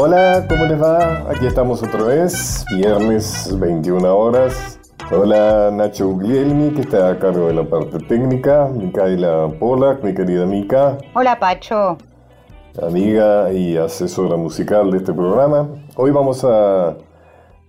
[0.00, 1.28] Hola, ¿cómo les va?
[1.28, 4.78] Aquí estamos otra vez, viernes 21 horas.
[5.10, 8.68] Hola Nacho Guglielmi, que está a cargo de la parte técnica.
[8.72, 10.98] Micaela Polak, mi querida Mica.
[11.14, 11.98] Hola Pacho.
[12.80, 15.68] Amiga y asesora musical de este programa.
[15.96, 16.96] Hoy vamos a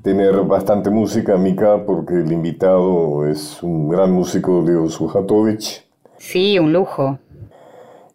[0.03, 5.83] tener bastante música, Mica, porque el invitado es un gran músico, Leo Sujatovic.
[6.19, 7.17] Sí, un lujo.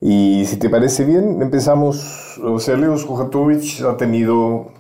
[0.06, 2.38] Y si te parece bien, empezamos.
[2.44, 4.72] O sea, Leo Sujatovic ha tenido,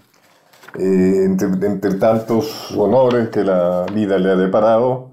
[0.78, 5.12] eh, entre, tantos honores que la vida le ha deparado,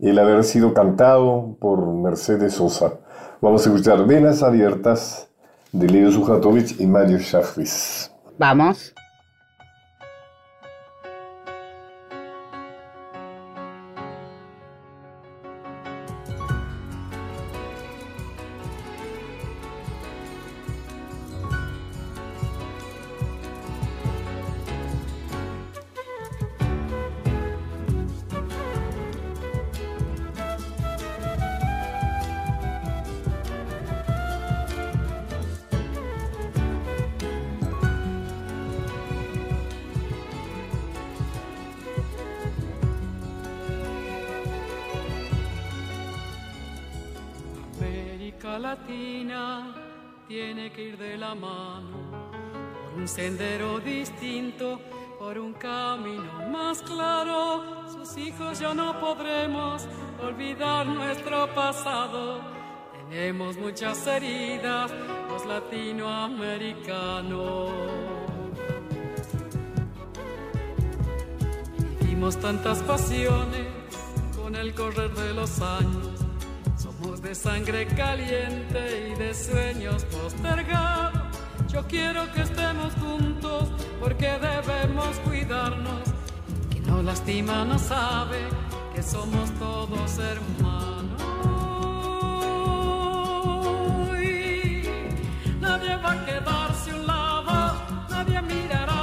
[0.00, 2.94] el haber sido cantado por Mercedes Sosa.
[3.40, 5.28] Vamos a escuchar Venas Abiertas
[5.70, 8.10] de Leo Sujatovic y Mario Shachris.
[8.36, 8.92] Vamos.
[52.96, 54.80] Un sendero distinto,
[55.18, 57.88] por un camino más claro.
[57.90, 59.86] Sus hijos ya no podremos
[60.22, 62.42] olvidar nuestro pasado.
[63.08, 64.92] Tenemos muchas heridas,
[65.28, 67.70] los latinoamericanos.
[72.00, 73.66] Vivimos tantas pasiones
[74.36, 76.24] con el correr de los años
[77.24, 81.23] de sangre caliente y de sueños postergados.
[81.74, 83.68] Yo quiero que estemos juntos
[83.98, 86.04] porque debemos cuidarnos.
[86.70, 88.38] Quien no lastima no sabe
[88.94, 91.20] que somos todos hermanos.
[94.22, 94.82] Y
[95.60, 97.74] nadie va a quedarse un lado,
[98.08, 98.94] nadie mirará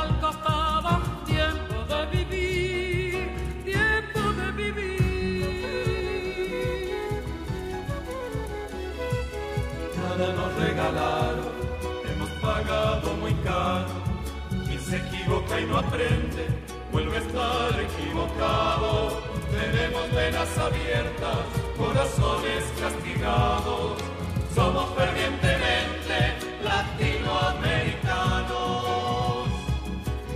[10.23, 10.53] hemos
[14.91, 16.47] se equivoca y no aprende,
[16.91, 19.21] vuelve a estar equivocado.
[19.49, 21.45] Tenemos venas abiertas,
[21.77, 24.01] corazones castigados.
[24.53, 29.47] Somos fervientemente latinoamericanos.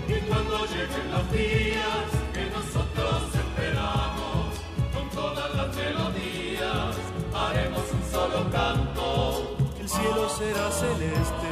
[0.08, 4.56] Y cuando lleguen los días que nosotros esperamos,
[4.94, 6.96] con todas las melodías
[7.34, 9.52] haremos un solo canto
[9.88, 11.50] cielo será celeste,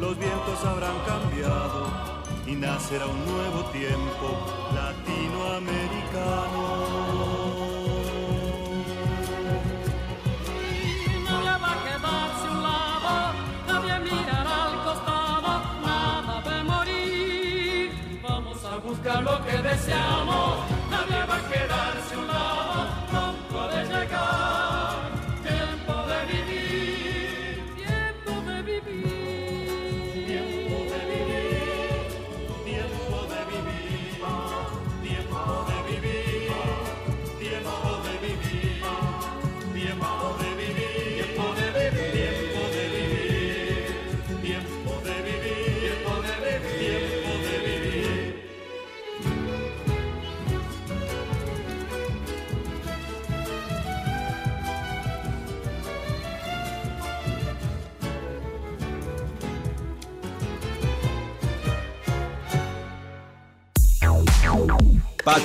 [0.00, 2.19] los vientos habrán cambiado
[2.50, 4.44] y nacerá un nuevo tiempo
[4.74, 6.99] latinoamericano.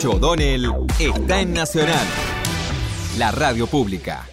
[0.08, 0.66] O'Donnell
[1.00, 2.06] está en Nacional,
[3.18, 4.28] la radio pública.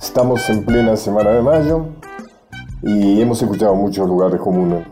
[0.00, 1.86] Estamos en plena semana de mayo
[2.82, 4.84] y hemos escuchado muchos lugares comunes.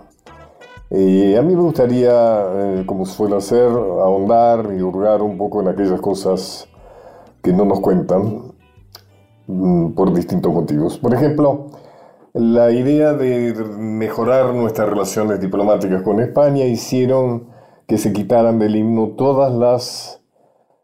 [0.91, 6.01] a mí me gustaría, eh, como suelo hacer, ahondar y hurgar un poco en aquellas
[6.01, 6.69] cosas
[7.43, 8.56] que no nos cuentan
[9.47, 10.99] por distintos motivos.
[10.99, 11.67] Por ejemplo,
[12.35, 17.49] la idea de mejorar nuestras relaciones diplomáticas con España hicieron
[17.87, 20.23] que se quitaran del himno todas las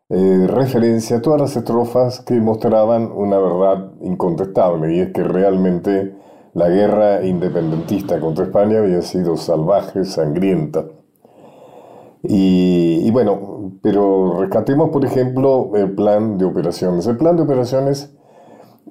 [0.09, 6.15] eh, referencias, todas las estrofas que mostraban una verdad incontestable, y es que realmente
[6.55, 10.85] la guerra independentista contra España había sido salvaje, sangrienta.
[12.23, 17.07] Y, bueno, pero rescatemos, por ejemplo, el plan de operaciones.
[17.07, 18.15] El plan de operaciones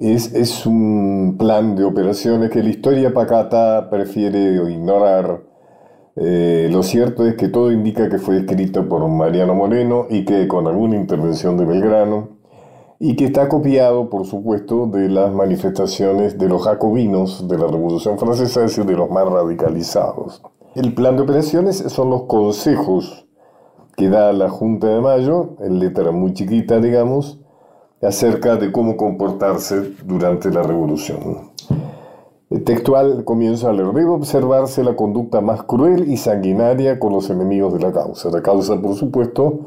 [0.01, 5.43] es, es un plan de operaciones que la historia pacata prefiere ignorar.
[6.15, 10.47] Eh, lo cierto es que todo indica que fue escrito por Mariano Moreno y que
[10.47, 12.41] con alguna intervención de Belgrano,
[13.03, 18.19] y que está copiado, por supuesto, de las manifestaciones de los jacobinos de la Revolución
[18.19, 20.43] Francesa, es decir, de los más radicalizados.
[20.75, 23.27] El plan de operaciones son los consejos
[23.97, 27.40] que da la Junta de Mayo, en letra muy chiquita, digamos,
[28.01, 31.51] acerca de cómo comportarse durante la revolución.
[32.49, 37.29] El textual comienza a leer, debe observarse la conducta más cruel y sanguinaria con los
[37.29, 38.29] enemigos de la causa.
[38.29, 39.59] La causa, por supuesto,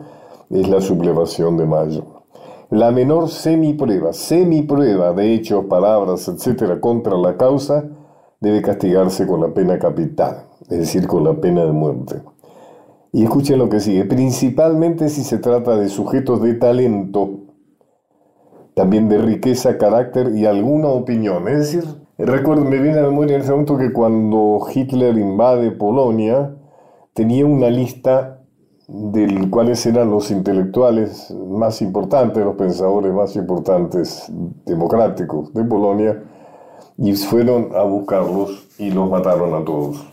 [0.51, 2.25] es la sublevación de Mayo.
[2.71, 7.85] La menor semiprueba, semiprueba de hechos, palabras, etcétera, contra la causa
[8.41, 12.21] debe castigarse con la pena capital, es decir, con la pena de muerte.
[13.13, 17.44] Y escuchen lo que sigue, principalmente si se trata de sujetos de talento
[18.75, 21.49] también de riqueza, carácter y alguna opinión.
[21.49, 21.85] Es decir,
[22.19, 26.55] recuerdo, me viene a la memoria en ese momento que cuando Hitler invade Polonia,
[27.13, 28.41] tenía una lista
[28.87, 34.31] de cuáles eran los intelectuales más importantes, los pensadores más importantes
[34.67, 36.23] democráticos de Polonia,
[36.97, 40.07] y fueron a buscarlos y los mataron a todos.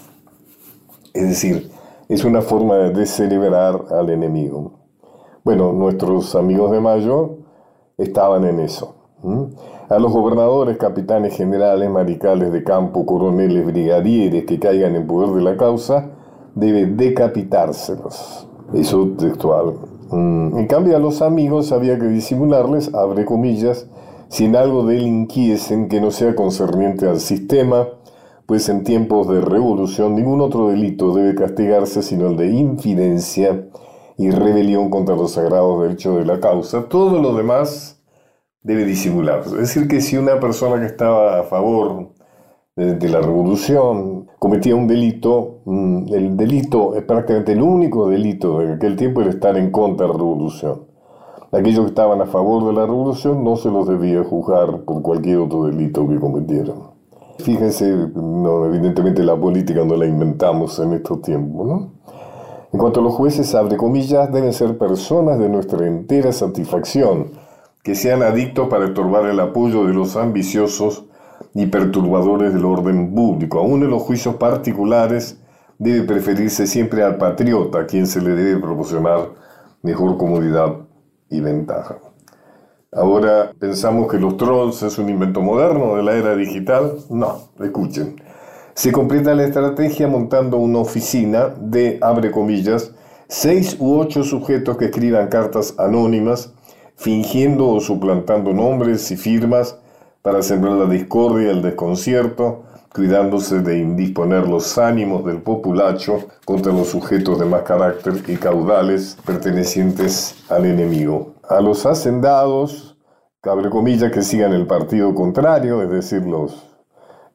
[1.14, 1.70] Es decir,
[2.08, 4.72] es una forma de celebrar al enemigo.
[5.44, 7.41] Bueno, nuestros amigos de Mayo
[8.02, 8.96] estaban en eso.
[9.90, 15.42] A los gobernadores, capitanes generales, maricales de campo, coroneles, brigadieres que caigan en poder de
[15.42, 16.12] la causa,
[16.56, 18.48] debe decapitárselos.
[18.74, 19.74] Eso textual.
[20.12, 23.88] En cambio, a los amigos había que disimularles, abre comillas,
[24.28, 27.88] sin algo delinquiesen que no sea concerniente al sistema,
[28.46, 33.66] pues en tiempos de revolución ningún otro delito debe castigarse sino el de infidencia
[34.18, 36.88] y rebelión contra los sagrados derechos de la causa.
[36.90, 38.02] Todo lo demás
[38.64, 39.42] debe disimular.
[39.46, 42.10] Es decir, que si una persona que estaba a favor
[42.76, 48.74] de, la revolución cometía un delito, mm, el delito es prácticamente el único delito de
[48.74, 50.86] aquel tiempo era estar en contra de la revolución.
[51.52, 55.40] Aquellos que estaban a favor de la revolución no se los debía juzgar por cualquier
[55.40, 56.92] otro delito que cometieran.
[57.40, 61.92] Fíjense, no, evidentemente la política no la inventamos en estos tiempos, ¿no?
[62.74, 67.32] En cuanto a los jueces, abre comillas, deben ser personas de nuestra entera satisfacción,
[67.84, 71.04] que sean adictos para estorbar el apoyo de los ambiciosos
[71.54, 73.60] y perturbadores del orden público.
[73.60, 75.38] Aún en los juicios particulares
[75.80, 79.32] debe preferirse siempre al patriota, a quien se le debe proporcionar
[79.82, 80.78] mejor comodidad
[81.30, 81.98] y ventaja.
[82.94, 86.98] Ahora pensamos que los trolls es un invento moderno de la era digital.
[87.10, 88.16] No, escuchen.
[88.74, 92.92] Se completa la estrategia montando una oficina de, abre comillas,
[93.28, 96.54] seis u ocho sujetos que escriban cartas anónimas,
[96.96, 99.78] fingiendo o suplantando nombres y firmas
[100.22, 102.64] para sembrar la discordia, el desconcierto,
[102.94, 109.18] cuidándose de indisponer los ánimos del populacho contra los sujetos de más carácter y caudales
[109.26, 111.34] pertenecientes al enemigo.
[111.50, 112.98] A los hacendados,
[113.44, 116.71] abre comillas, que sigan el partido contrario, es decir, los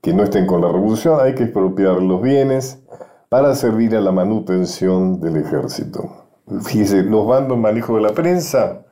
[0.03, 2.83] que no estén con la revolución, hay que expropiar los bienes
[3.29, 6.29] para servir a la manutención del ejército.
[6.63, 8.87] Fíjese, los bandos manejo de la prensa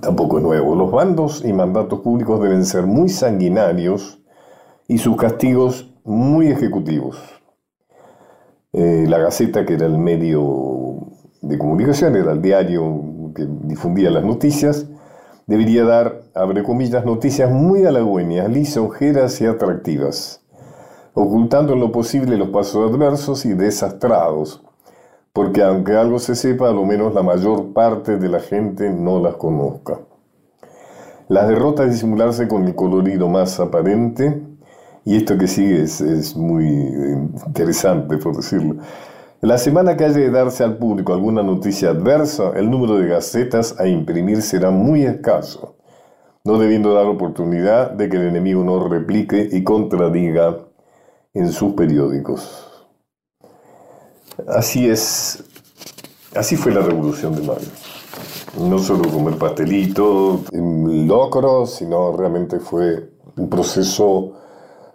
[0.00, 0.74] tampoco es nuevo.
[0.74, 4.22] Los bandos y mandatos públicos deben ser muy sanguinarios
[4.88, 7.18] y sus castigos muy ejecutivos.
[8.72, 11.08] Eh, la Gaceta, que era el medio
[11.40, 14.86] de comunicación, era el diario que difundía las noticias,
[15.46, 20.42] debería dar, abre comillas, noticias muy halagüeñas, lisonjeras y atractivas,
[21.12, 24.62] ocultando en lo posible los pasos adversos y desastrados,
[25.32, 29.20] porque aunque algo se sepa, a lo menos la mayor parte de la gente no
[29.20, 30.00] las conozca.
[31.28, 34.42] Las derrotas disimularse con el colorido más aparente,
[35.04, 36.66] y esto que sigue es, es muy
[37.46, 38.76] interesante, por decirlo,
[39.40, 43.78] la semana que haya de darse al público alguna noticia adversa, el número de gacetas
[43.78, 45.76] a imprimir será muy escaso,
[46.44, 50.58] no debiendo dar oportunidad de que el enemigo no replique y contradiga
[51.34, 52.70] en sus periódicos.
[54.48, 55.44] Así es,
[56.34, 57.68] así fue la revolución de mayo.
[58.58, 64.32] No solo comer pastelito, locro, sino realmente fue un proceso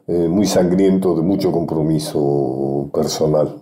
[0.07, 3.61] eh, muy sangriento de mucho compromiso personal.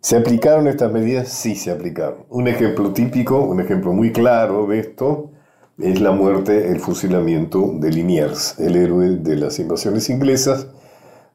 [0.00, 1.28] ¿Se aplicaron estas medidas?
[1.28, 2.26] Sí, se aplicaron.
[2.30, 5.32] Un ejemplo típico, un ejemplo muy claro de esto,
[5.76, 10.68] es la muerte, el fusilamiento de Liniers, el héroe de las invasiones inglesas,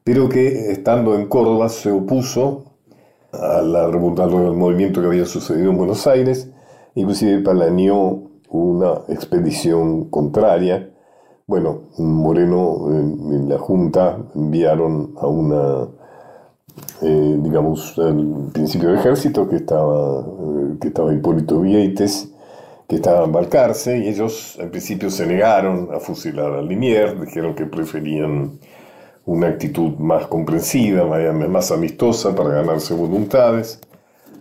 [0.02, 2.76] pero que estando en Córdoba se opuso
[3.32, 3.92] al
[4.56, 6.50] movimiento que había sucedido en Buenos Aires,
[6.94, 10.90] inclusive planeó una expedición contraria.
[11.46, 15.88] Bueno, Moreno en la Junta enviaron a una,
[17.02, 22.30] eh, digamos, al principio del ejército que estaba, eh, que estaba Hipólito Vieites,
[22.88, 27.54] que estaba a embarcarse, y ellos en principio se negaron a fusilar a Liniers, dijeron
[27.54, 28.58] que preferían
[29.26, 33.80] una actitud más comprensiva, más amistosa para ganarse voluntades.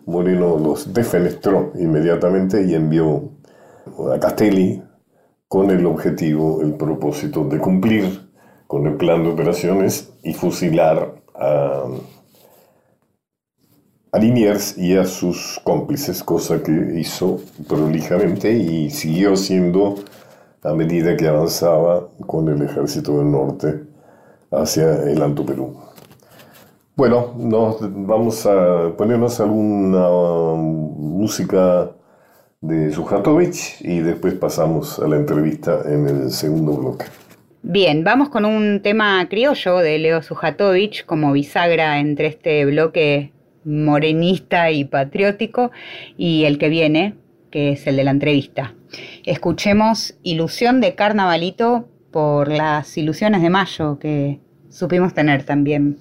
[0.05, 3.29] Moreno los defenestró inmediatamente y envió
[4.13, 4.83] a Castelli
[5.47, 8.29] con el objetivo, el propósito de cumplir
[8.67, 11.85] con el plan de operaciones y fusilar a,
[14.13, 19.95] a Liniers y a sus cómplices, cosa que hizo prolijamente y siguió siendo
[20.63, 23.81] a medida que avanzaba con el ejército del norte
[24.51, 25.75] hacia el Alto Perú.
[26.95, 30.07] Bueno, nos vamos a ponernos alguna
[30.59, 31.89] música
[32.61, 37.05] de Sujatovich y después pasamos a la entrevista en el segundo bloque.
[37.63, 43.32] Bien, vamos con un tema criollo de Leo Sujatovich como bisagra entre este bloque
[43.65, 45.71] morenista y patriótico
[46.17, 47.15] y el que viene,
[47.51, 48.73] que es el de la entrevista.
[49.25, 54.39] Escuchemos Ilusión de Carnavalito por las ilusiones de mayo que
[54.69, 55.97] supimos tener también.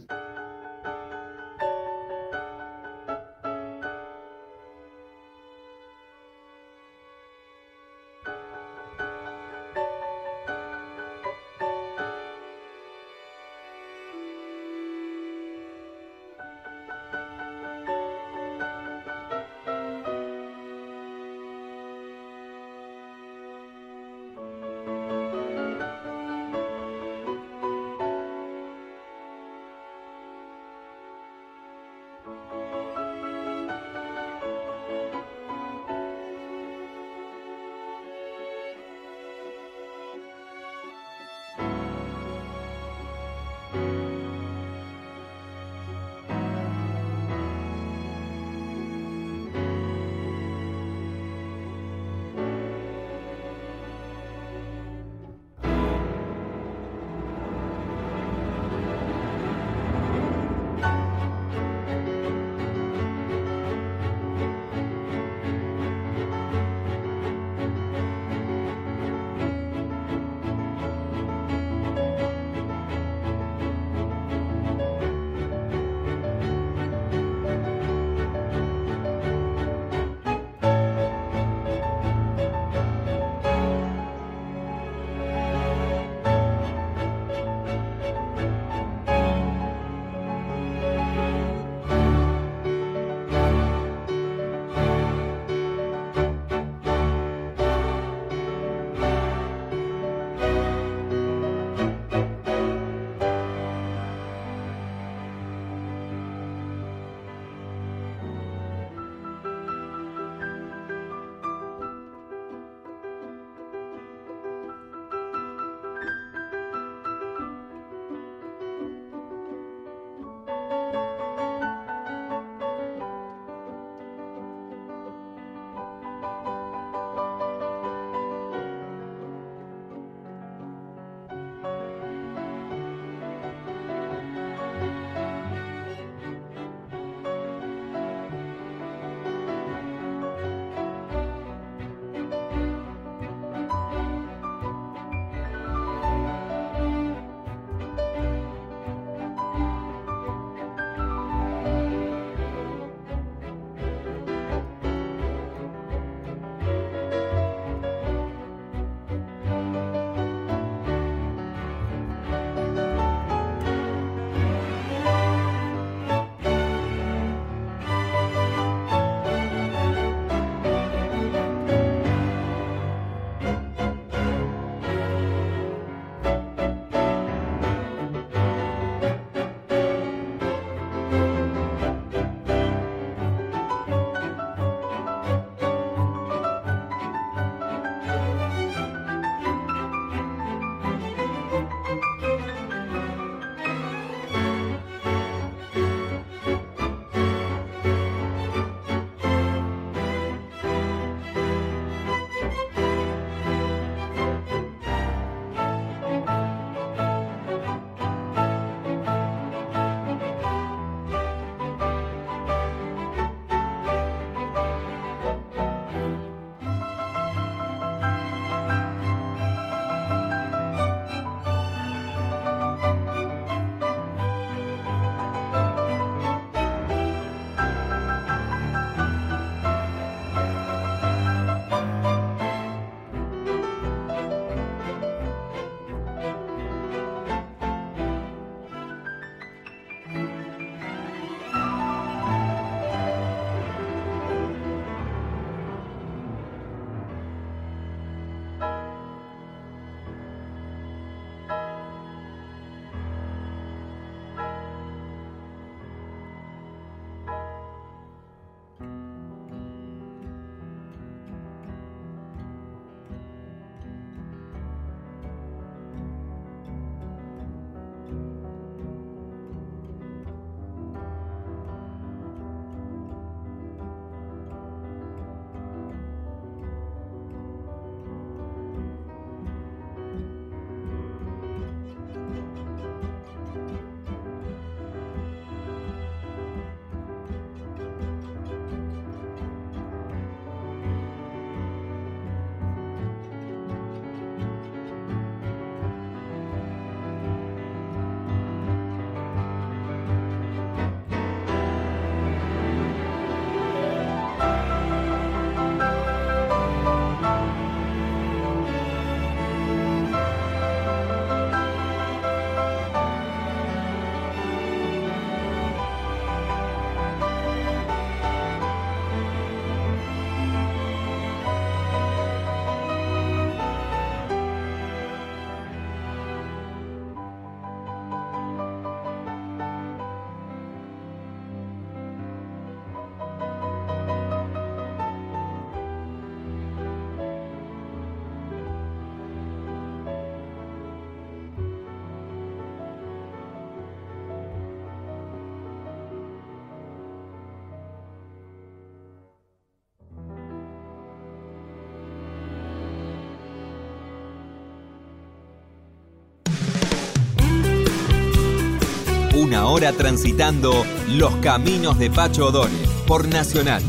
[359.53, 360.73] Una hora transitando
[361.09, 363.83] los caminos de Pacho O'Donnell por Nacional.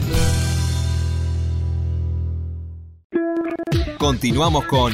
[3.97, 4.91] Continuamos con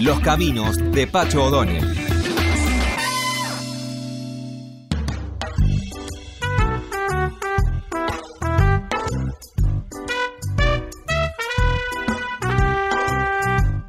[0.00, 1.94] Los caminos de Pacho O'Donnell.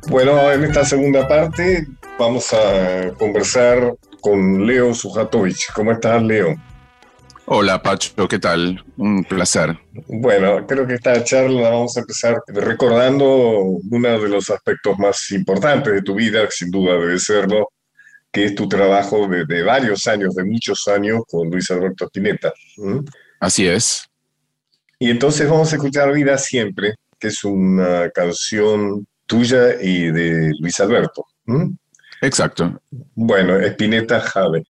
[0.07, 1.87] Bueno, en esta segunda parte
[2.19, 5.73] vamos a conversar con Leo Sujatovich.
[5.73, 6.55] ¿Cómo estás, Leo?
[7.45, 8.81] Hola, Pacho, ¿qué tal?
[8.95, 9.77] Un placer.
[10.07, 15.29] Bueno, creo que esta charla la vamos a empezar recordando uno de los aspectos más
[15.31, 17.69] importantes de tu vida, sin duda debe serlo,
[18.31, 22.53] que es tu trabajo de, varios años, de muchos años, con Luis Alberto Spinetta.
[23.39, 24.07] Así es.
[24.97, 30.79] Y entonces vamos a escuchar Vida Siempre, que es una canción tuya y de Luis
[30.79, 31.25] Alberto.
[32.21, 32.79] Exacto.
[33.15, 34.63] Bueno, Espineta Jave.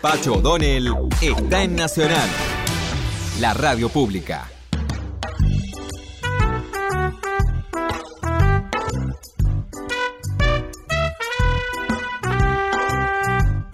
[0.00, 0.88] Pacho O'Donnell
[1.20, 2.26] está en Nacional,
[3.38, 4.48] la radio pública.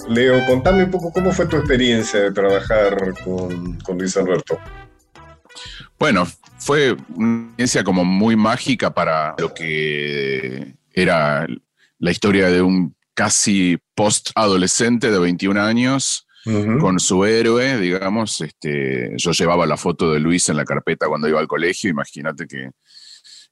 [0.08, 4.58] Leo, contame un poco cómo fue tu experiencia de trabajar con, con Luis Alberto.
[5.96, 6.26] Bueno,
[6.58, 11.46] fue una experiencia como muy mágica para lo que era
[12.00, 16.26] la historia de un casi post-adolescente de 21 años
[16.78, 18.40] con su héroe, digamos.
[18.40, 22.46] Este, yo llevaba la foto de Luis en la carpeta cuando iba al colegio, imagínate
[22.46, 22.70] que,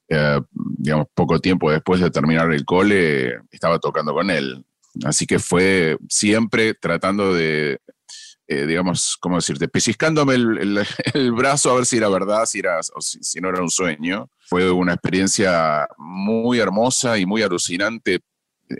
[0.07, 0.39] eh,
[0.77, 4.63] digamos, poco tiempo después de terminar el cole, estaba tocando con él.
[5.03, 7.79] Así que fue siempre tratando de,
[8.47, 9.67] eh, digamos, ¿cómo decirte?
[9.67, 13.49] Pellizcándome el, el, brazo a ver si era verdad, si, era, o si, si, no
[13.49, 14.29] era un sueño.
[14.47, 18.21] Fue una experiencia muy hermosa y muy alucinante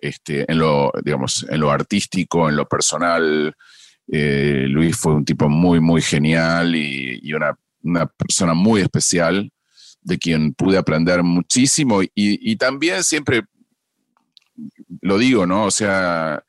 [0.02, 3.56] este, en, lo, digamos, en lo artístico, en lo personal.
[4.08, 9.52] Eh, Luis fue un tipo muy, muy genial y, y una, una, persona muy especial
[10.02, 13.44] de quien pude aprender muchísimo y, y también siempre
[15.02, 15.66] lo digo, ¿no?
[15.66, 16.44] O sea,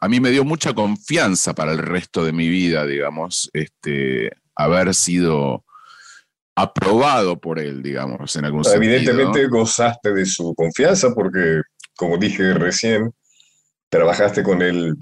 [0.00, 4.94] a mí me dio mucha confianza para el resto de mi vida, digamos, este, haber
[4.94, 5.64] sido
[6.56, 8.94] aprobado por él, digamos, en algún sentido.
[8.94, 11.62] Evidentemente gozaste de su confianza porque,
[12.00, 13.12] como dije recién,
[13.90, 14.96] trabajaste con él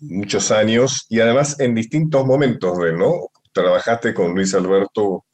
[0.00, 3.28] muchos años y además en distintos momentos de, ¿no?
[3.52, 5.24] Trabajaste con Luis Alberto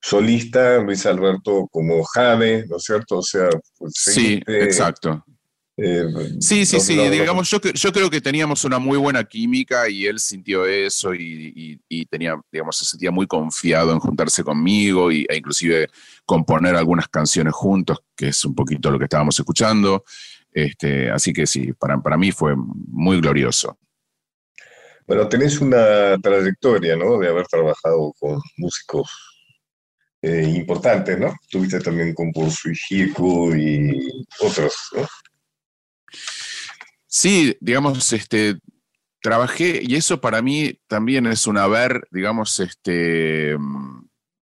[0.00, 3.18] solista, Luis Alberto como Jade, ¿no es cierto?
[3.18, 5.24] O sea, pues, sí, exacto.
[5.76, 6.04] Eh,
[6.40, 10.18] sí, sí, sí, digamos, yo, yo creo que teníamos una muy buena química y él
[10.18, 15.36] sintió eso y, y, tenía, digamos, se sentía muy confiado en juntarse conmigo y, e
[15.36, 15.88] inclusive
[16.24, 20.04] componer algunas canciones juntos, que es un poquito lo que estábamos escuchando.
[20.52, 23.78] Este, así que sí, para, para mí fue muy glorioso.
[25.06, 27.18] Bueno, tenés una trayectoria, ¿no?
[27.18, 29.10] De haber trabajado con músicos
[30.22, 31.34] eh, importantes, ¿no?
[31.50, 33.12] Tuviste también con Porzo y
[34.40, 35.06] otros, ¿no?
[37.06, 38.56] Sí, digamos, este,
[39.20, 43.56] trabajé, y eso para mí también es un haber, digamos, este,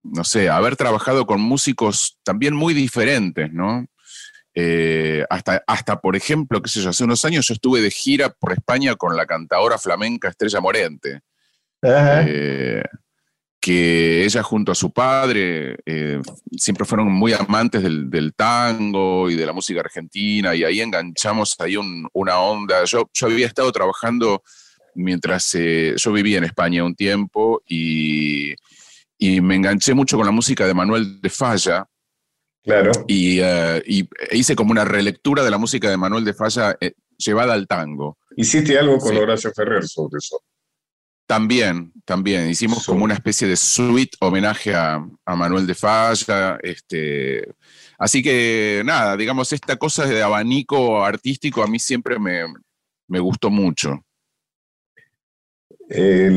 [0.04, 3.86] no sé, haber trabajado con músicos también muy diferentes, ¿no?
[4.56, 8.30] Eh, hasta, hasta, por ejemplo, qué sé yo, hace unos años yo estuve de gira
[8.30, 11.22] por España con la cantadora flamenca Estrella Morente.
[11.82, 12.84] Eh,
[13.62, 16.22] que ella junto a su padre eh,
[16.58, 21.78] siempre fueron muy amantes del, tango y de la música argentina y ahí enganchamos ahí
[22.14, 22.84] una onda.
[22.86, 24.44] Yo, yo había estado trabajando
[24.96, 28.56] mientras yo vivía en España un tiempo y,
[29.20, 31.86] y, me enganché mucho con la música de Manuel de Falla.
[32.64, 32.92] Claro.
[33.08, 36.78] Y, uh, y hice como una relectura de la música de Manuel de Falla
[37.18, 38.18] llevada al tango.
[38.36, 40.42] ¿Hiciste algo con Horacio Ferrer sobre eso?
[41.30, 42.50] También, también.
[42.50, 46.58] Hicimos como una especie de suite homenaje a, Manuel de Falla.
[46.64, 47.48] Este,
[48.00, 54.04] así que nada, digamos, esta cosa de abanico artístico a mí siempre me, gustó mucho.
[55.88, 56.32] Eh,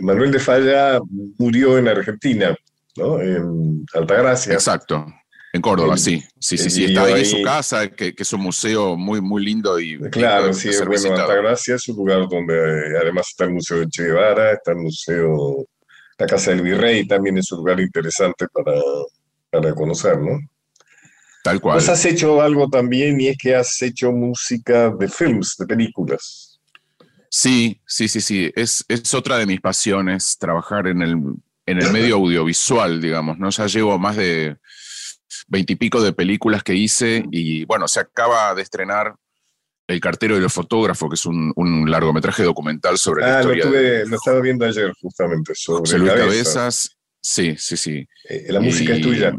[0.00, 1.00] Manuel de Falla
[1.38, 2.56] murió en Argentina,
[2.96, 3.20] ¿no?
[3.20, 4.54] En Altagracia.
[4.54, 5.06] Exacto.
[5.54, 6.20] En Córdoba, sí.
[6.40, 6.84] Sí, sí, sí.
[6.86, 10.00] Está ahí, en su casa, que, es un museo muy, muy lindo y.
[10.10, 14.52] Claro, sí, bueno, Altagracia es un lugar donde además está el Museo de Che Guevara,
[14.52, 15.64] está el Museo,
[16.18, 18.80] la Casa del Virrey, también es un lugar interesante para,
[19.48, 20.40] para conocer, ¿no?
[21.44, 21.76] Tal cual.
[21.76, 26.53] Vos has hecho algo también y es que has hecho música de films, de películas.
[27.36, 28.52] Sí, sí, sí, sí.
[28.54, 31.16] Es, es otra de mis pasiones, trabajar en el,
[31.66, 33.50] en el medio audiovisual, digamos, ¿no?
[33.50, 34.56] Ya llevo más de
[35.48, 39.16] veintipico de películas que hice y bueno, se acaba de estrenar
[39.88, 41.52] El cartero y el fotógrafo, que es un,
[41.90, 43.64] largometraje documental sobre la ah, historia.
[43.64, 46.96] Lo, tuve, lo estaba viendo ayer justamente sobre Luis Cabezas.
[47.20, 48.08] Sí, sí, sí.
[48.28, 49.34] Eh, la música es tuya.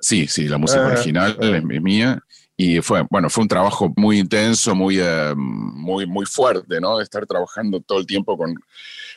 [0.00, 1.46] Sí, sí, la música ah, original ah.
[1.46, 2.20] es, mía.
[2.56, 6.98] Y fue, bueno, fue un trabajo muy intenso, muy, eh, muy, muy fuerte, ¿no?
[6.98, 8.54] De estar trabajando todo el tiempo con,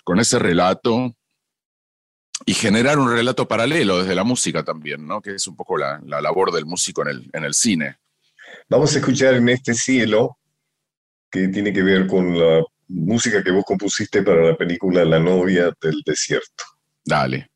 [0.03, 1.15] con ese relato
[2.45, 5.21] y generar un relato paralelo desde la música también, ¿no?
[5.21, 7.97] que es un poco la, la labor del músico en el, en el, cine.
[8.69, 10.37] Vamos a escuchar en este cielo,
[11.29, 15.71] que tiene que ver con la música que vos compusiste para la película La novia
[15.81, 16.63] del desierto.
[17.03, 17.49] Dale.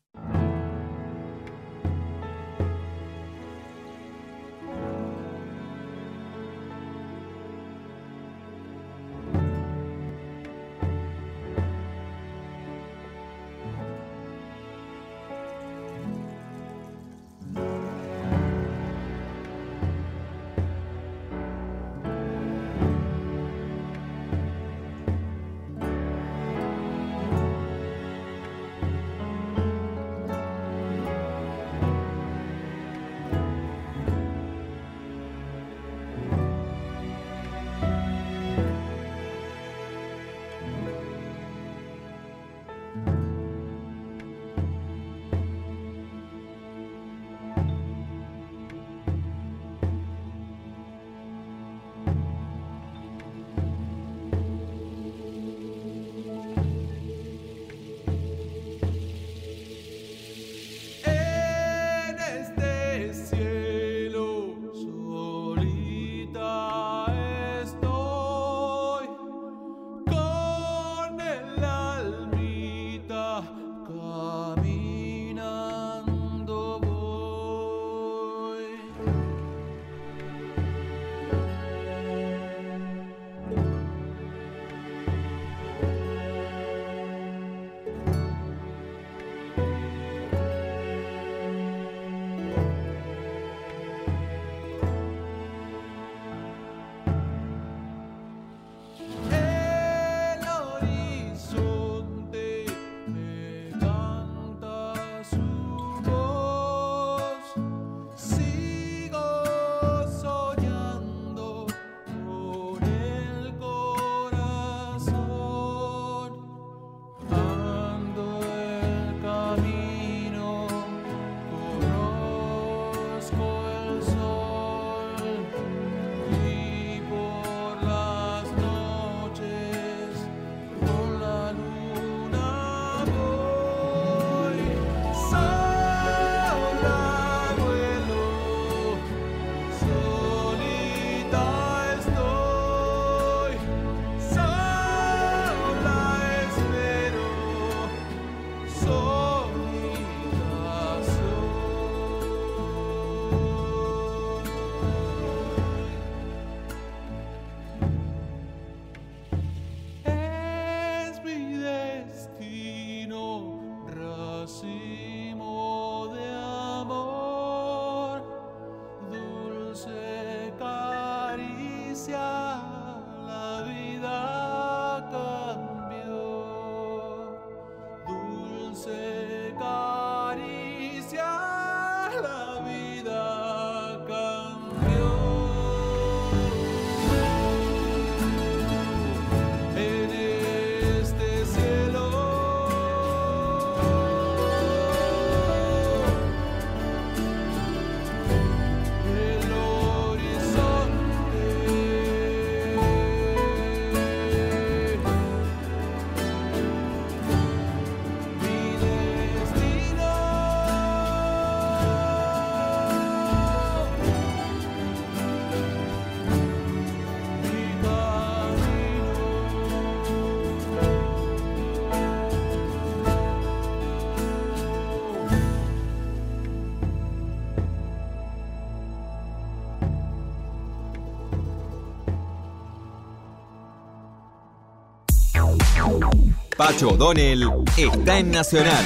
[236.56, 238.84] Pacho O'Donnell está en Nacional,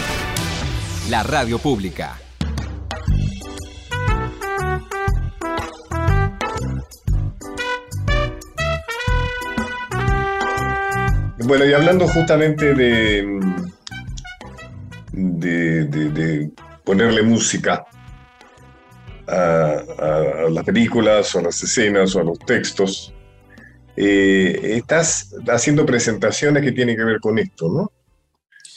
[1.11, 2.17] la radio pública.
[11.45, 13.41] Bueno, y hablando justamente de,
[15.13, 16.51] de,
[16.83, 17.85] ponerle música
[19.29, 23.13] a, a- a las películas o a las escenas o a los textos,
[23.97, 27.93] eh, estás haciendo presentaciones que tienen que ver con esto, ¿no?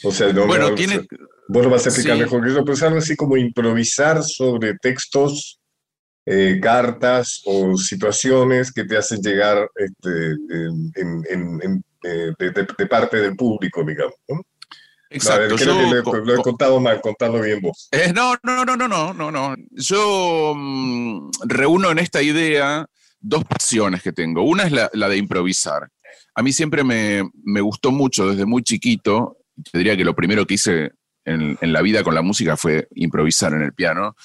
[0.02, 1.06] O sea, no- Bueno, no- tiene-
[1.48, 2.22] vos lo vas a explicar Sí.
[2.22, 5.58] mejor que yo, pero es algo así como improvisar sobre textos,
[6.26, 10.10] eh, cartas o situaciones que te hacen llegar este,
[10.60, 10.92] en-
[11.28, 14.14] en- en- eh, de, de- de parte del público, digamos.
[14.28, 14.36] ¿no?
[14.36, 14.42] No, a
[15.10, 15.56] ver, Exacto.
[15.56, 17.88] creo que yo lo, lo he co- contado mal, contalo bien vos.
[17.90, 19.54] Eh, no, no, no, no, no, no, no.
[19.72, 22.86] Yo mm, reúno en esta idea
[23.20, 24.42] dos pasiones que tengo.
[24.42, 25.88] Una es la, la de improvisar.
[26.34, 29.36] A mí siempre me, me gustó mucho desde muy chiquito.
[29.70, 30.92] Te diría que lo primero que hice
[31.24, 34.16] en, en la vida con la música fue improvisar en el piano.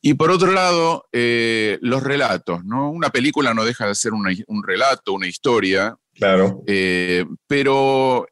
[0.00, 2.90] Y por otro lado, eh, los relatos, ¿no?
[2.90, 8.26] Una película no deja de ser una- un relato, una historia, Claro, eh, pero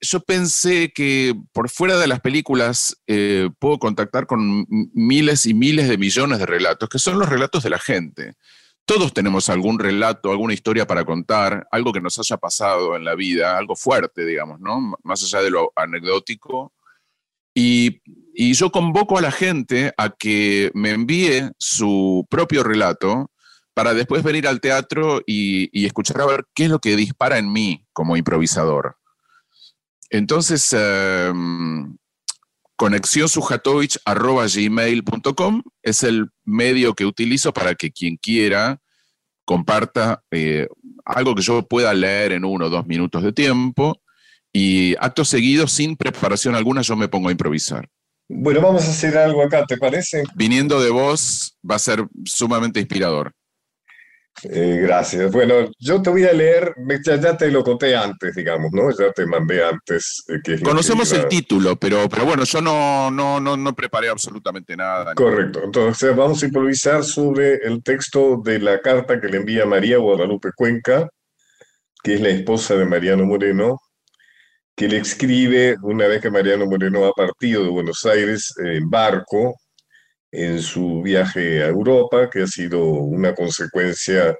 [0.00, 5.88] yo pensé que por fuera de las películas eh, puedo contactar con miles y miles
[5.88, 8.34] de millones de relatos, que son los relatos de la gente.
[8.86, 13.16] Todos tenemos algún relato, alguna historia para contar, algo que nos haya pasado en la
[13.16, 14.96] vida, algo fuerte, digamos, ¿no?
[15.02, 16.72] Más allá de lo anecdótico.
[17.52, 18.00] Y,
[18.54, 23.30] yo convoco a la gente a que me envíe su propio relato
[23.74, 27.38] para después venir al teatro y, y escuchar a ver qué es lo que dispara
[27.38, 28.98] en mí como improvisador.
[30.10, 31.32] Entonces, eh,
[32.76, 38.78] conexionsujatovic.gmail.com es el medio que utilizo para que quien quiera
[39.44, 40.68] comparta eh,
[41.04, 44.00] algo que yo pueda leer en uno o dos minutos de tiempo
[44.52, 47.88] y acto seguido, sin preparación alguna, yo me pongo a improvisar.
[48.28, 50.24] bueno, vamos a hacer algo acá, ¿te parece?
[50.34, 53.32] Viniendo de vos va a ser sumamente inspirador.
[54.44, 55.32] Eh, gracias.
[55.32, 56.74] Bueno, yo te voy a leer,
[57.04, 58.90] ya, ya te lo conté antes, digamos, ¿no?
[58.90, 60.22] Ya te mandé antes.
[60.28, 64.08] eh, que Conocemos iba- el título, pero, pero bueno, yo no, no, no, no preparé
[64.10, 65.14] absolutamente nada.
[65.14, 65.62] Correcto.
[65.64, 70.50] Entonces vamos a improvisar sobre el texto de la carta que le envía María Guadalupe
[70.54, 71.08] Cuenca,
[72.02, 73.78] que es la esposa de Mariano Moreno,
[74.76, 78.90] que le escribe una vez que Mariano Moreno ha partido de Buenos Aires eh, en
[78.90, 79.54] barco
[80.30, 84.36] en su viaje a Europa, que ha sido una consecuencia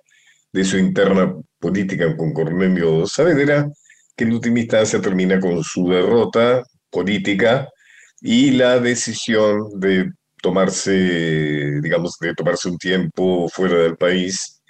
[0.52, 3.68] de su interna política con Cornelio Saavedra,
[4.16, 7.68] que en última instancia termina con su derrota política
[8.20, 10.10] y la decisión de
[10.42, 14.62] tomarse, digamos, de tomarse un tiempo fuera del país,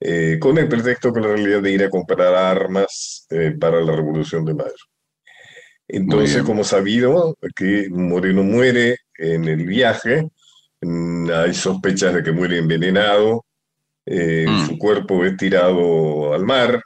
[0.00, 3.96] eh, con el pretexto con la realidad de ir a comprar armas eh, para la
[3.96, 4.84] Revolución de Mayo.
[5.88, 10.28] Entonces, como sabido que Moreno muere en el viaje,
[10.82, 13.44] hay sospechas de que muere envenenado,
[14.06, 14.66] eh, Mm.
[14.66, 16.80] su cuerpo es tirado al mar,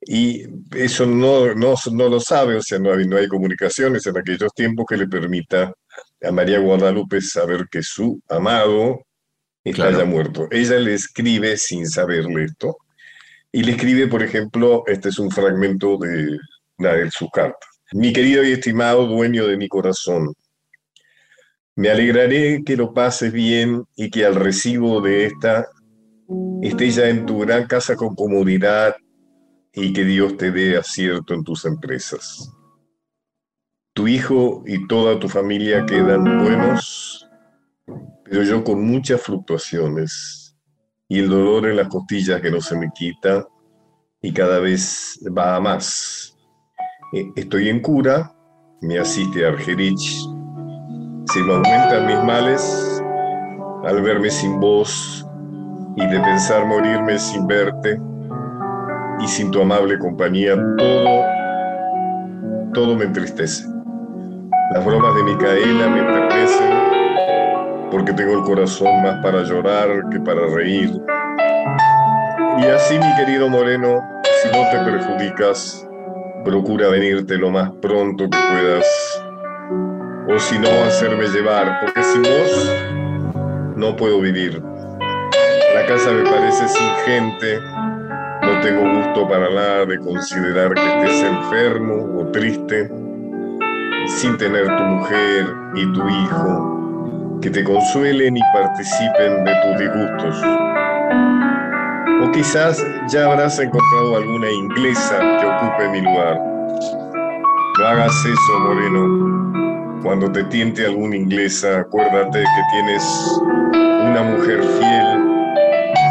[0.00, 0.44] y
[0.76, 4.52] eso no, no, no lo sabe, o sea, no hay, no hay comunicaciones en aquellos
[4.54, 5.72] tiempos que le permita
[6.22, 9.00] a María Guadalupe saber que su amado
[9.64, 9.98] está Claro.
[9.98, 10.46] ya muerto.
[10.50, 12.76] Ella le escribe sin saberle esto,
[13.52, 16.38] y le escribe, por ejemplo, este es un fragmento de
[16.78, 17.68] una de sus cartas.
[17.92, 20.32] Mi querido y estimado dueño de mi corazón,
[21.76, 25.68] me alegraré que lo pases bien y que al recibo de esta
[26.62, 28.96] esté ya en tu gran casa con comodidad
[29.74, 32.50] y que Dios te dé acierto en tus empresas.
[33.92, 37.28] Tu hijo y toda tu familia quedan buenos,
[38.24, 40.56] pero yo con muchas fluctuaciones
[41.08, 43.46] y el dolor en las costillas que no se me quita
[44.22, 46.36] y cada vez va a más.
[47.12, 48.34] Eh, Estoy en cura,
[48.80, 50.26] me asiste Argerich,
[51.32, 53.02] se me aumentan mis males
[53.84, 55.26] al verme sin voz
[55.96, 58.00] y de pensar morirme sin verte
[59.20, 61.24] y sin tu amable compañía, todo,
[62.74, 63.64] todo me entristece.
[64.72, 66.86] Las bromas de Micaela me enternecen
[67.90, 70.90] porque tengo el corazón más para llorar que para reír.
[72.58, 74.02] Y así, mi querido Moreno,
[74.42, 75.88] si no te perjudicas,
[76.44, 79.25] procura venirte lo más pronto que puedas,
[80.28, 82.72] o si no, hacerme llevar, porque sin vos
[83.76, 84.60] no puedo vivir.
[85.74, 87.60] La casa me parece sin gente,
[88.42, 92.90] no tengo gusto para nada de considerar que estés enfermo o triste,
[94.06, 100.42] sin tener tu mujer y tu hijo que te consuelen y participen de tus disgustos.
[102.22, 106.40] O quizás ya habrás encontrado alguna inglesa que ocupe mi lugar.
[107.78, 109.45] No hagas eso, Moreno.
[110.06, 113.02] Cuando te tiente algún inglesa, acuérdate que tienes
[113.72, 115.06] una mujer fiel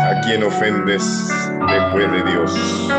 [0.04, 1.30] a quien ofendes
[1.66, 2.89] después de Dios.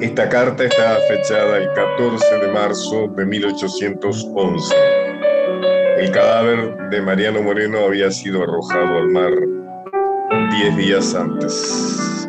[0.00, 4.74] Esta carta está fechada el 14 de marzo de 1811.
[5.98, 9.32] El cadáver de Mariano Moreno había sido arrojado al mar
[10.52, 12.26] diez días antes.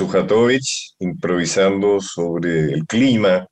[0.00, 3.46] Sujatovich improvisando sobre el clima,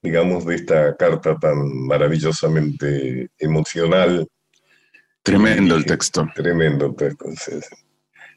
[0.00, 4.24] digamos, de esta carta tan maravillosamente emocional.
[5.24, 6.28] Tremendo el texto.
[6.36, 7.24] Tremendo el texto.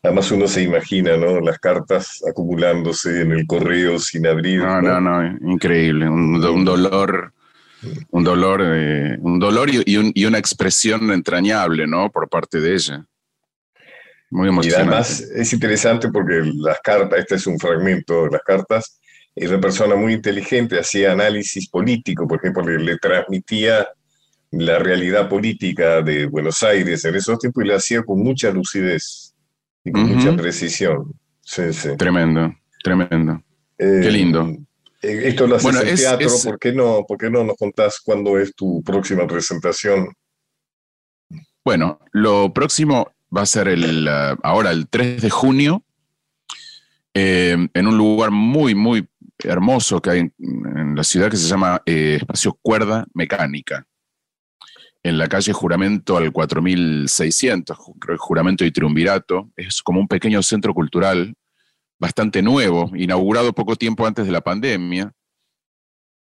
[0.01, 1.39] Además uno se imagina, ¿no?
[1.39, 4.63] Las cartas acumulándose en el correo sin abrir.
[4.63, 6.09] No, no, no, increíble.
[6.09, 7.31] Un, dolor,
[8.09, 12.09] un dolor, eh, un dolor y, y, una expresión entrañable, ¿no?
[12.09, 13.05] Por parte de ella.
[14.31, 18.97] Muy Y además es interesante porque las cartas, este es un fragmento de las cartas,
[19.35, 23.85] es una persona muy inteligente, hacía análisis político, por ejemplo, le, transmitía
[24.51, 29.33] la realidad política de Buenos Aires en esos tiempos y la hacía con mucha lucidez
[29.83, 31.13] y con mucha precisión.
[31.97, 33.43] Tremendo, tremendo.
[33.77, 34.47] Qué eh, lindo.
[35.01, 38.39] Eh, esto lo haces en teatro, ¿por, qué no, ¿por qué no nos contás cuándo
[38.39, 40.07] es tu próxima presentación?
[41.65, 45.83] Bueno, lo próximo va a ser el, uh, ahora el 3 de junio,
[47.13, 49.07] eh, en un lugar muy, muy
[49.39, 53.87] hermoso que hay en, la ciudad que se llama eh, Espacio Cuerda Mecánica,
[55.03, 59.49] en la calle Juramento al 4600, creo que Juramento y Triunvirato.
[59.55, 61.33] Es como un pequeño centro cultural
[61.99, 65.11] bastante nuevo, inaugurado poco tiempo antes de la pandemia,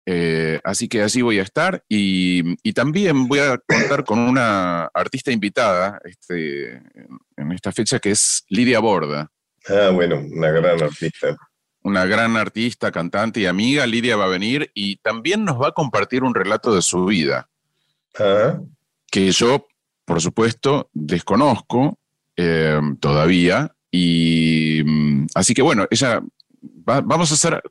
[0.09, 5.33] eh, así que allí voy a estar y, también voy a contar con una artista
[5.33, 6.81] invitada este,
[7.35, 9.29] en esta fecha que es Lidia Borda.
[9.67, 11.35] Ah, bueno, una gran artista.
[11.81, 13.85] Una gran artista, cantante y amiga.
[13.85, 17.49] Lidia va a venir y también nos va a compartir un relato de su vida.
[18.17, 18.61] Ah.
[19.11, 19.67] Que yo,
[20.05, 21.99] por supuesto, desconozco
[22.37, 23.75] eh, todavía.
[23.91, 26.21] Y mm, así que bueno, ella
[26.61, 27.61] vamos a hacer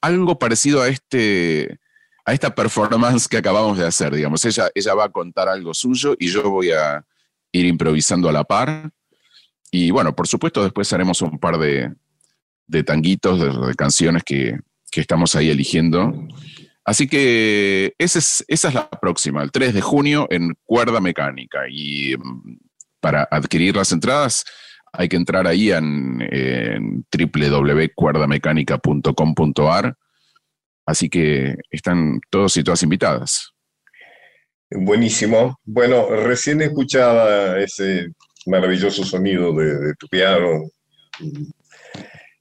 [0.00, 1.81] algo parecido a este
[2.24, 4.44] a esta performance que acabamos de hacer, digamos.
[4.44, 7.04] Ella, va a contar algo suyo y yo voy a
[7.50, 8.92] ir improvisando a la par.
[9.70, 11.94] Y bueno, por supuesto, después haremos un par de,
[12.84, 14.58] tanguitos, de, canciones que,
[14.94, 16.12] estamos ahí eligiendo.
[16.84, 21.62] Así que esa es, esa es la próxima, el 3 de junio en Cuerda Mecánica.
[21.70, 22.58] Y mm,
[23.00, 24.44] para adquirir las entradas
[24.92, 29.96] hay que entrar ahí en, en www.cuerdamecánica.com.ar
[30.92, 33.54] Así que están todos y todas invitadas.
[34.70, 35.58] Buenísimo.
[35.64, 38.08] Bueno, recién escuchaba ese
[38.44, 40.60] maravilloso sonido de, tu piano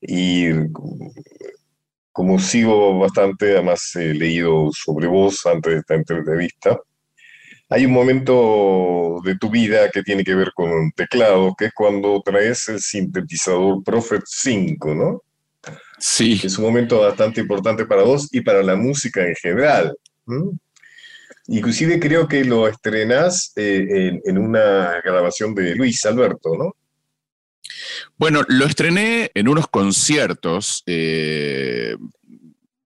[0.02, 0.50] y
[2.12, 6.78] como sigo bastante, además he leído sobre vos antes de esta entrevista,
[7.70, 11.74] hay un momento de tu vida que tiene que ver con un teclado, que es
[11.74, 15.22] cuando traes el sintetizador Prophet 5, ¿no?
[16.02, 16.42] Sí.
[16.44, 19.96] Es un momento bastante importante para vos y para la música en general.
[21.48, 26.76] Inclusive creo que lo estrenás eh, en, una grabación de Luis Alberto, ¿no?
[28.18, 31.96] Bueno, lo estrené en unos conciertos eh,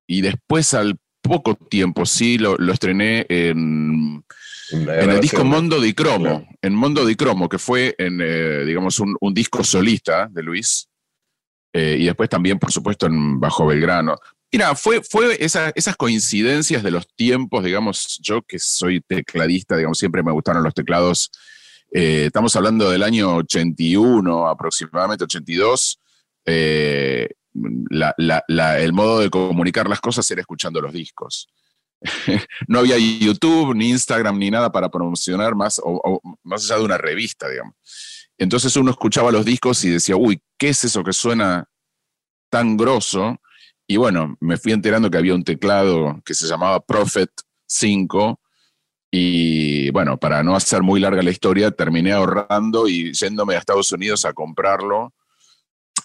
[0.07, 4.25] y después al poco tiempo, sí, lo, estrené en,
[4.71, 9.15] el disco Mondo di Cromo, en Mondo di Cromo, que fue en, eh, digamos, un,
[9.21, 10.89] un, disco solista de Luis.
[11.77, 14.15] Eh, y después también, por supuesto, en Bajo Belgrano.
[14.49, 20.23] Mira, fue, fue esas coincidencias de los tiempos, digamos, yo que soy tecladista, digamos, siempre
[20.23, 21.29] me gustaron los teclados.
[21.91, 25.99] Eh, estamos hablando del año 81, aproximadamente 82.
[26.45, 31.49] Eh, el modo de comunicar las cosas era escuchando los discos.
[32.69, 35.81] no había YouTube, ni Instagram, ni nada para promocionar más,
[36.41, 37.75] más allá de una revista, digamos.
[38.37, 41.69] Entonces uno escuchaba los discos y decía, uy, ¿qué es eso que suena
[42.49, 43.37] tan grosso?
[43.87, 47.29] Y bueno, me fui enterando que había un teclado que se llamaba Prophet
[47.67, 48.39] 5.
[49.11, 53.91] Y bueno, para no hacer muy larga la historia, terminé ahorrando y yéndome a Estados
[53.91, 55.13] Unidos a comprarlo.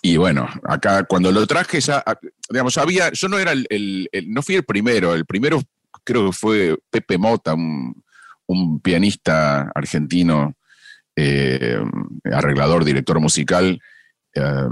[0.03, 2.03] Y bueno, acá cuando lo traje ya,
[2.49, 5.61] digamos, ya había, yo no era el, no fui el primero, el primero
[6.05, 8.03] creo que fue Pepe Mota, un,
[8.83, 10.55] pianista argentino,
[11.17, 11.79] eh,
[12.33, 13.81] arreglador, director musical.
[14.35, 14.69] Eh,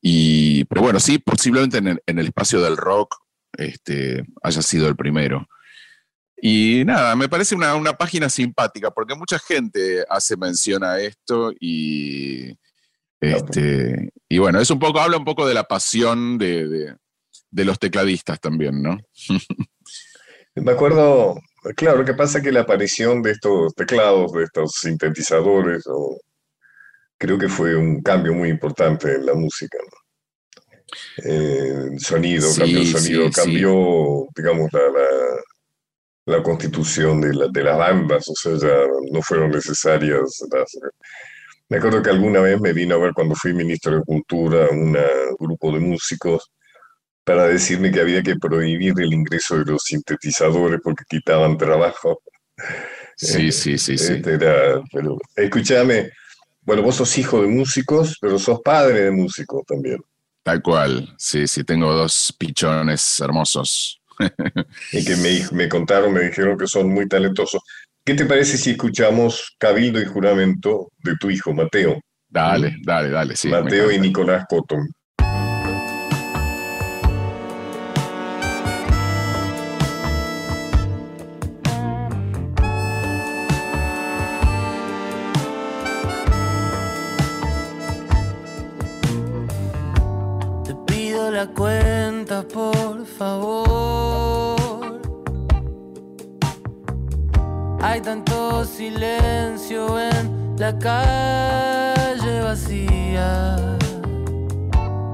[0.00, 3.16] y, pero bueno, sí, posiblemente en el, espacio del rock
[3.56, 5.46] este, haya sido el primero.
[6.36, 12.50] Y nada, me parece una, página simpática porque mucha gente hace mención a esto y,
[13.18, 16.96] este, y bueno, es un poco, habla un poco de la pasión de,
[17.50, 18.98] los tecladistas también, ¿no?
[20.56, 21.40] me acuerdo,
[21.76, 25.84] claro, lo que pasa es que la aparición de estos teclados, de estos sintetizadores,
[27.18, 29.78] creo que fue un cambio muy importante en la música.
[29.78, 29.98] ¿no?
[31.98, 34.80] sonido, cambió el sonido, cambió, digamos, la,
[36.26, 40.44] la, constitución de, la, de, las bandas, o sea, ya no fueron necesarias.
[41.68, 44.96] me acuerdo que alguna vez me vino a ver cuando fui ministro de Cultura un
[45.38, 46.50] grupo de músicos
[47.24, 52.20] para decirme que había que prohibir el ingreso de los sintetizadores porque quitaban trabajo.
[53.16, 54.14] Sí, sí, sí, sí.
[54.14, 56.10] Este pero, escúchame,
[56.62, 60.00] bueno, vos sos hijo de músicos, pero sos padre de músicos también.
[60.42, 64.00] Tal cual, sí, sí, tengo dos pichones hermosos.
[64.92, 67.62] y que me, me contaron, me dijeron que son muy talentosos.
[68.04, 72.00] ¿Qué te parece si escuchamos Cabildo y Juramento de tu hijo, Mateo?
[72.28, 73.48] Dale, dale, dale, sí.
[73.48, 74.86] Mateo y Nicolás Cotton.
[91.48, 95.00] Cuenta, por favor.
[97.82, 103.56] Hay tanto silencio en la calle vacía.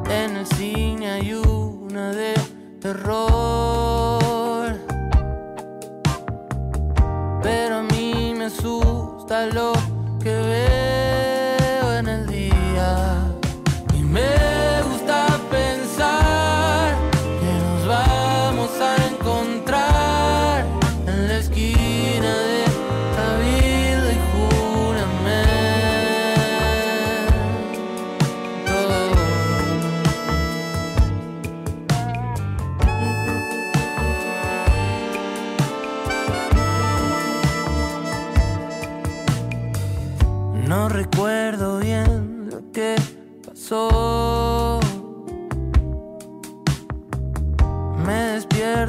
[0.08, 2.34] En el cine hay una de
[2.80, 4.76] terror.
[7.42, 9.72] Pero a mí me asusta lo
[10.22, 11.09] que veo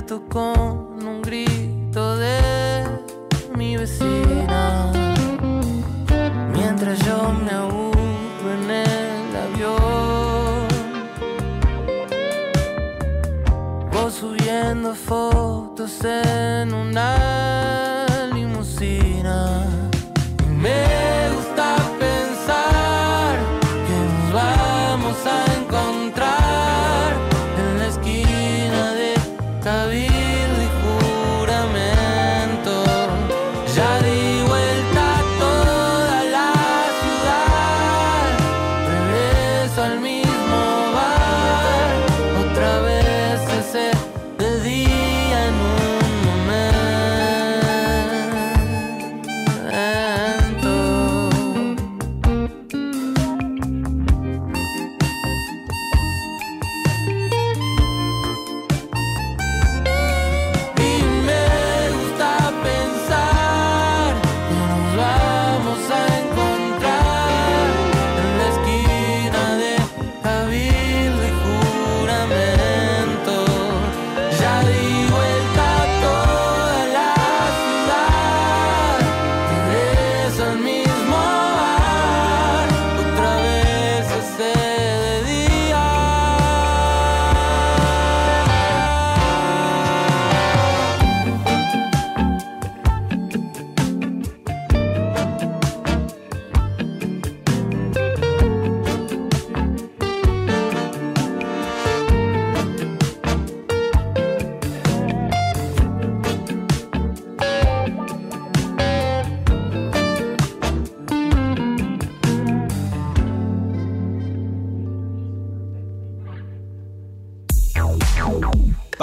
[0.01, 2.83] despierto con un grito de
[3.55, 4.91] mi vecina.
[6.53, 10.67] Mientras yo me aburro en el avión.
[13.91, 17.50] Vos subiendo fotos en una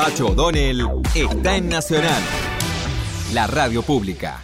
[0.09, 2.23] Pacho O'Donnell está en Nacional,
[3.35, 4.43] la radio pública.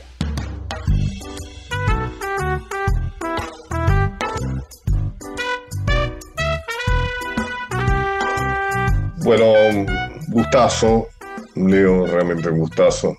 [9.23, 9.87] Bueno,
[10.29, 11.07] gustazo,
[11.55, 13.17] Leo, realmente un gustazo.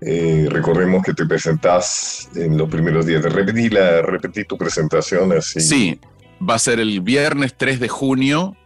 [0.00, 5.32] Eh, recordemos que te presentás en los primeros días de repetir, la, repetí tu presentación
[5.32, 5.60] así.
[5.60, 6.00] Sí,
[6.42, 8.56] va a ser el viernes 3 de junio,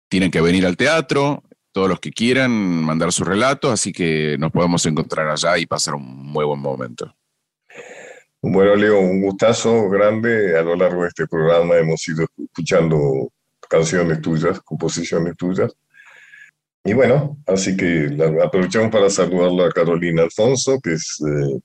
[0.08, 4.50] tienen que venir al teatro, todos los que quieran mandar su relato, así que nos
[4.50, 7.14] podemos encontrar allá y pasar un muy buen momento.
[8.43, 10.59] Bueno, Leo, un gustazo grande.
[10.59, 13.32] A lo largo de este programa hemos ido escuchando
[13.68, 15.72] canciones tuyas, composiciones tuyas.
[16.84, 21.61] Y bueno, así que la- aprovechamos para saludarlo a Carolina Alfonso, que es eh,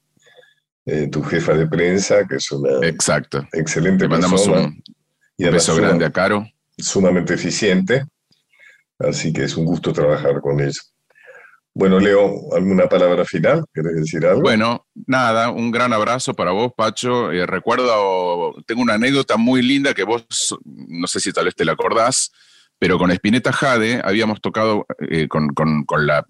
[0.85, 3.45] eh, tu jefa de prensa, que es una Exacto.
[3.53, 4.83] excelente Le mandamos persona un
[5.37, 6.45] y además beso grande a Caro.
[6.77, 8.05] sumamente eficiente.
[8.99, 10.79] Así que es un gusto trabajar con ella.
[11.79, 13.63] Bueno, Leo, ¿alguna palabra final?
[13.71, 14.41] ¿Querés decir algo?
[14.41, 17.31] Bueno, nada, un gran abrazo para vos, Pacho.
[17.31, 20.25] Eh, recuerdo, tengo una anécdota muy linda que vos,
[20.65, 22.31] no sé si tal vez te la acordás,
[22.79, 26.25] pero con Spinetta Jade habíamos tocado eh, con, con- con la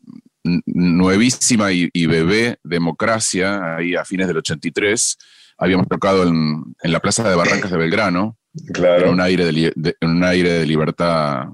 [0.66, 5.18] nuevísima y, y bebé Democracia, ahí a fines del 83,
[5.58, 9.12] habíamos tocado en, en la Plaza de Barrancas de Belgrano, en claro.
[9.12, 11.46] un aire de- en un aire de libertad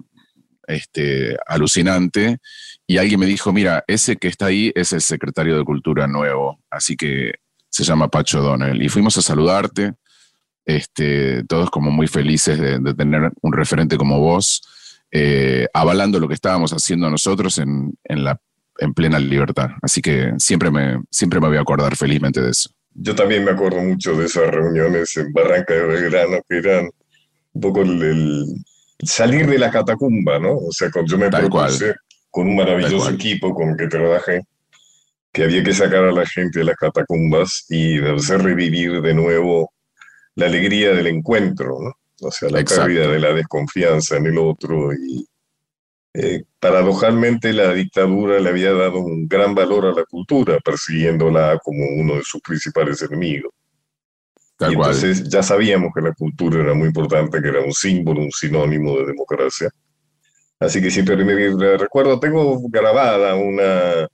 [0.68, 2.38] este, alucinante.
[2.86, 6.60] Y alguien me dijo, mira, ese que está ahí es el secretario de Cultura nuevo,
[6.70, 7.34] así que
[7.70, 8.82] se llama Pacho Donnell.
[8.82, 9.94] Y fuimos a saludarte,
[10.66, 14.62] este, todos como muy felices de, de tener un referente como vos,
[15.12, 18.40] eh, avalando lo que estábamos haciendo nosotros en, en la,
[18.80, 19.70] en plena libertad.
[19.82, 22.70] Así que siempre me, siempre me voy a acordar felizmente de eso.
[22.96, 26.90] Yo también me acuerdo mucho de esas reuniones en Barranca de Belgrano, que eran
[27.54, 28.46] un poco el, el
[29.04, 30.54] salir de la catacumba, ¿no?
[30.58, 31.72] O sea, cuando yo me Tal cual.
[32.34, 34.42] Con un maravilloso equipo con el que trabajé,
[35.32, 39.72] que había que sacar a la gente de las catacumbas y hacer revivir de nuevo
[40.34, 41.94] la alegría del encuentro, ¿no?
[42.28, 42.86] O sea, la Exacto.
[42.86, 45.28] pérdida de la desconfianza en el otro y
[46.16, 51.86] eh, paradojalmente la dictadura le había dado un gran valor a la cultura, persiguiéndola como
[52.02, 53.54] uno de sus principales enemigos.
[54.60, 58.32] Y entonces ya sabíamos que la cultura era muy importante, que era un símbolo, un
[58.32, 59.70] sinónimo de democracia.
[60.64, 64.08] Así que siempre me recuerdo, tengo grabada una,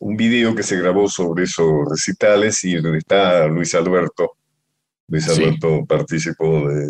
[0.00, 4.32] un video que se grabó sobre esos recitales y está Luis Alberto.
[5.08, 5.42] Luis Sí.
[5.42, 6.88] Alberto participó de,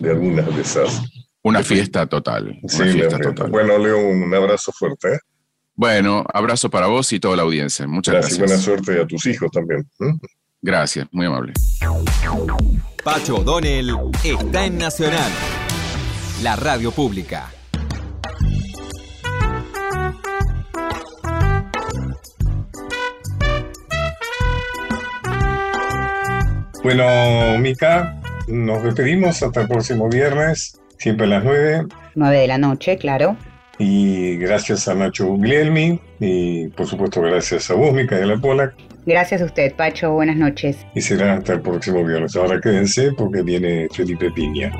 [0.00, 1.02] de algunas de esas.
[1.42, 2.58] Una fiesta total.
[2.62, 3.50] Una Sí, fiesta total.
[3.50, 5.14] Bueno, Leo, un abrazo fuerte.
[5.14, 5.18] ¿eh?
[5.74, 7.86] Bueno, abrazo para vos y toda la audiencia.
[7.88, 8.66] Muchas Gracias y gracias.
[8.66, 9.80] buena suerte a tus hijos también.
[10.00, 10.28] ¿eh?
[10.60, 11.52] Gracias, muy amable.
[13.02, 13.90] Pacho O'Donnell
[14.22, 15.32] está en Nacional,
[16.42, 17.50] la radio pública.
[26.82, 28.18] Bueno, Mica,
[28.48, 31.86] nos despedimos hasta el próximo viernes, siempre a las 9.
[32.16, 33.36] 9 de la noche, claro.
[33.78, 38.74] Y gracias a Nacho Guglielmi y por supuesto gracias a vos, Micaela Polak.
[39.06, 40.12] Gracias a usted, Pacho.
[40.12, 40.78] Buenas noches.
[40.94, 42.36] Y será hasta el próximo viernes.
[42.36, 44.72] Ahora quédense porque viene Felipe Piña.